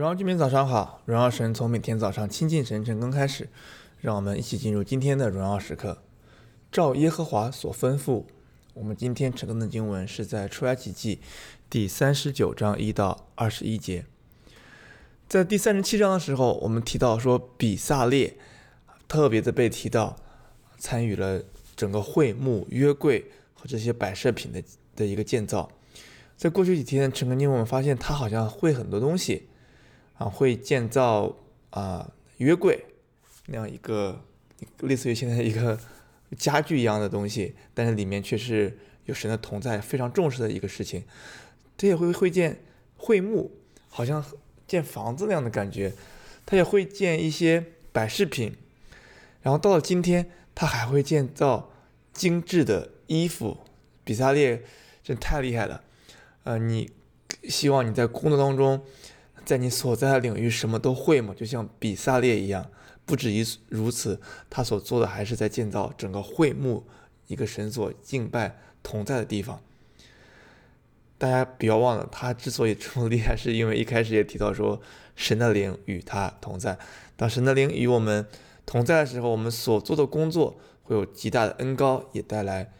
[0.00, 3.50] 荣耀居民早上好，荣耀神从每天早上亲近神晨更开始，
[4.00, 5.98] 让我们一起进入今天的荣耀时刻。
[6.72, 8.24] 照耶和华所吩咐，
[8.72, 11.20] 我们今天晨更的经文是在出埃及记
[11.68, 14.06] 第三十九章一到二十一节。
[15.28, 18.38] 在第三十七章的时候，我们提到说比撒列
[19.06, 20.16] 特别的被提到，
[20.78, 21.42] 参与了
[21.76, 24.62] 整个会幕、约柜和这些摆设品的
[24.96, 25.70] 的一个建造。
[26.38, 29.48] 在过去几天的晨更经文，我们发现他好像会很多东西。
[30.20, 31.34] 啊，会建造
[31.70, 32.84] 啊约柜
[33.46, 34.22] 那样一个
[34.80, 35.80] 类似于现在一个
[36.36, 41.04] 家具一样的东西，但是里面却是有神的同在，非常重视的一个事情。
[41.78, 42.62] 他也会会建
[42.98, 43.50] 会幕，
[43.88, 44.22] 好像
[44.66, 45.94] 建房子那样的感觉。
[46.44, 48.54] 他也会建一些摆饰品，
[49.40, 51.70] 然后到了今天，他还会建造
[52.12, 53.56] 精致的衣服。
[54.04, 54.62] 比萨列
[55.02, 55.82] 真太厉害了，
[56.44, 56.90] 呃，你
[57.44, 58.82] 希望你在工作当中。
[59.50, 61.34] 在你所在的领域，什么都会吗？
[61.36, 62.70] 就像比萨列一样，
[63.04, 66.84] 不止于如此，他所做的还是在建造整个会幕，
[67.26, 69.60] 一个神所敬拜同在的地方。
[71.18, 74.80] 大家不要忘了，他之所以这么厉害，是因为一开始也提到说，
[75.16, 76.78] 神的灵与他同在。
[77.16, 78.24] 当神的灵与我们
[78.64, 82.70] 同在的时候，我们所做的工作会有极大的恩高，也带来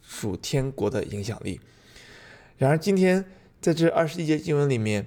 [0.00, 1.60] 属天国的影响力。
[2.56, 3.26] 然而，今天
[3.60, 5.04] 在这二十一节经文里面。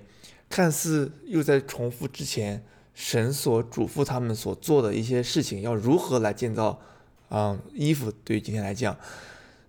[0.49, 6.79] 看似又在重复之前神所嘱咐他们所做的一些事情，要如何来建造、
[7.29, 8.11] 嗯、衣服？
[8.23, 8.97] 对于今天来讲，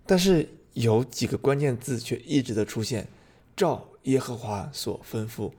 [0.05, 3.07] 但是有几个关键字却一直的出现：
[3.55, 5.51] 照耶和华所吩咐。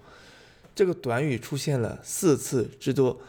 [0.74, 3.20] 这个短语出现了四次之多。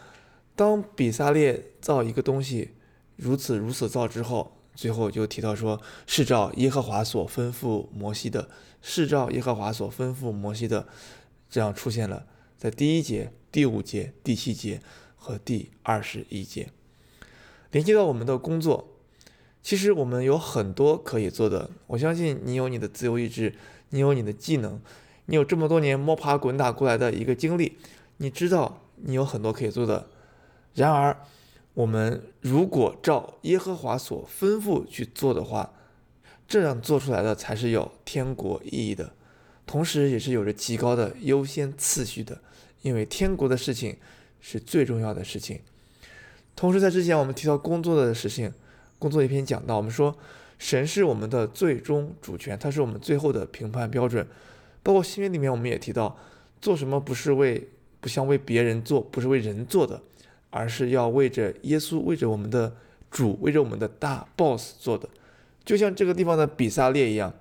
[0.56, 2.70] 当比撒列造一个东西
[3.16, 8.48] 如此如此造之后，最后就提到说是照耶和华所吩咐摩西的，
[8.80, 10.86] 是照耶和华所吩咐摩西的。
[11.52, 12.24] 这样出现了，
[12.56, 14.80] 在第一节、第五节、第七节
[15.16, 16.70] 和第二十一节，
[17.70, 18.88] 连接到我们的工作。
[19.62, 21.68] 其实我们有很多可以做的。
[21.88, 23.54] 我相信你有你的自由意志，
[23.90, 24.80] 你有你的技能，
[25.26, 27.76] 你有这么多年摸爬滚打过来的一个经历，
[28.16, 30.08] 你知道你有很多可以做的。
[30.72, 31.14] 然而，
[31.74, 35.74] 我们如果照耶和华所吩咐去做的话，
[36.48, 39.12] 这样做出来的才是有天国意义的。
[39.64, 42.38] 同时，也是有着极高的优先次序的，
[42.82, 43.96] 因为天国的事情
[44.40, 45.60] 是最重要的事情。
[46.54, 48.52] 同时，在之前我们提到工作的事情，
[48.98, 50.14] 工作一篇讲到，我们说
[50.58, 54.26] 神是我们的最终主权，他是我们最后的评判标准。
[54.82, 56.18] 包括新约里面，我们也提到，
[56.60, 57.68] 做什么不是为
[58.00, 60.02] 不像为别人做，不是为人做的，
[60.50, 62.76] 而是要为着耶稣，为着我们的
[63.10, 65.08] 主，为着我们的大 boss 做的。
[65.64, 67.32] 就像这个地方的比撒列一样。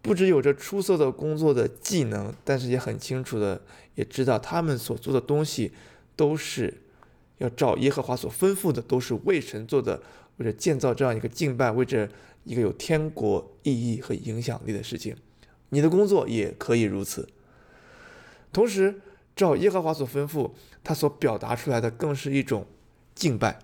[0.00, 3.60] 不只有着出色的工作的技能，但是也很清楚的
[3.96, 5.72] 也知道他们所做的东西
[6.14, 6.72] 都是
[7.38, 10.00] 要照耶和华所吩咐的，都是为神做的，
[10.36, 12.08] 为了建造这样一个敬拜，为着
[12.44, 15.16] 一个有天国意义和影响力的事情。
[15.70, 17.28] 你的工作也可以如此。
[18.52, 19.00] 同时，
[19.36, 22.66] 照耶和华所吩咐，他所表达出来的更是一种
[23.14, 23.58] 敬拜。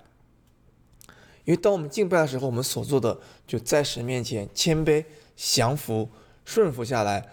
[1.45, 5.05] 因为当我们敬拜的时候，我们所做的就在神面前谦卑
[5.37, 6.11] 降服。
[6.45, 7.29] 顺服下来，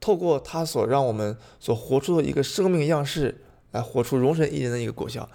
[0.00, 5.28] 透过他所让我们所活出的一个生命样式，来活出荣神一人的一个果效。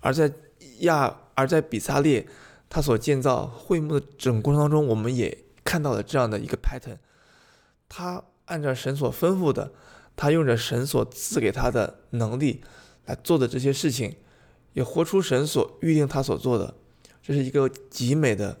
[0.00, 0.32] 而在
[0.80, 2.26] 亚，而在比撒列，
[2.68, 6.98] 他所建造会幕的整个过程当中，我们也看到了这样的一个 pattern。
[7.88, 9.72] 他按照神所吩咐的，
[10.14, 12.62] 他用着神所赐给他的能力
[13.06, 14.16] 来做的这些事情，
[14.74, 16.74] 也活出神所预定他所做的。
[17.22, 18.58] 这是一个极美的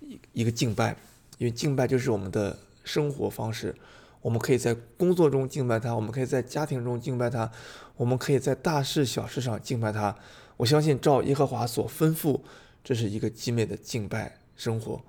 [0.00, 0.96] 一一个敬拜，
[1.38, 2.58] 因为敬拜就是我们的。
[2.84, 3.74] 生活方式，
[4.22, 7.50] 我们可以在工作中敬拜他，我们可以在家庭中敬拜他，
[7.96, 10.16] 我们可以在大事小事上敬拜他。
[10.56, 12.40] 我相信照耶和华所吩咐，
[12.84, 15.00] 这是一个极美的敬拜生活。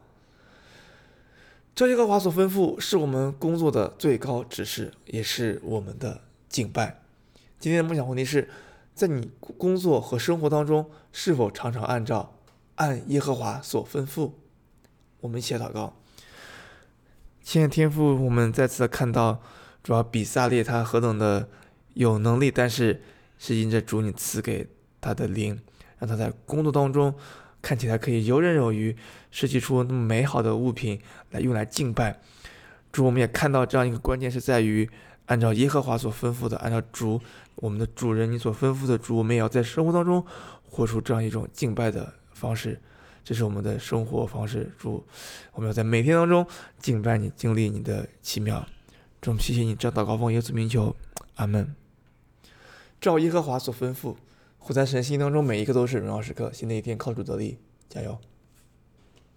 [1.75, 7.01] 照耶和华所吩咐，是我们工作的最高指示，也是我们的敬拜。
[7.59, 8.49] 今天的梦想问题是，
[8.93, 12.34] 在你工作和生活当中，是否常常按照
[12.75, 14.31] 按耶和华所吩咐？
[15.22, 15.93] 我们一起祷告。
[17.43, 19.41] 亲爱的天父，我们再次的看到，
[19.84, 21.49] 主要比撒列他何等的
[21.96, 23.02] 有能力，但是
[23.40, 24.67] 是因着主你赐给
[25.02, 25.59] 他的灵，
[25.99, 27.14] 让他在工作当中
[27.61, 28.96] 看起来可以游刃有余，
[29.32, 31.02] 设计出那么美好的物品
[31.32, 32.20] 来用来敬拜。
[32.91, 34.87] 主，我们也看到这样一个关键是在于，
[35.26, 37.20] 按照耶和华所吩咐的，按照主
[37.55, 40.23] 我们的主人你所吩咐的主，我们也要在生活当中
[40.70, 42.79] 活出这样一种敬拜的方式。
[43.23, 44.72] 这是我们的生活方式。
[44.78, 45.06] 主，
[45.53, 46.46] 我们要在每天当中
[46.79, 48.66] 敬拜你，经历你的奇妙。
[49.22, 50.96] 主，谢谢你，这祷告奉耶稣名求，
[51.35, 51.76] 阿门。
[53.00, 54.16] 照耶和华所吩咐，
[54.58, 56.52] 活在神心当中，每一刻都是荣耀时刻。
[56.53, 57.58] 新的一天靠主得力，
[57.90, 58.20] 加油！